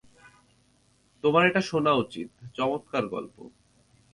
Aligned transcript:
তোমার 1.23 1.43
এটা 1.47 1.61
শোনা 1.61 1.93
উচিত, 1.93 2.29
চমৎকার 2.53 3.03
গল্প। 3.07 3.35